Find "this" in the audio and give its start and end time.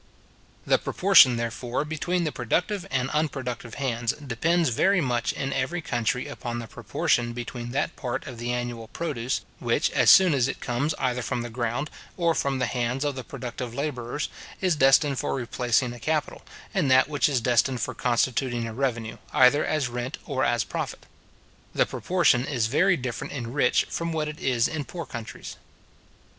21.75-21.87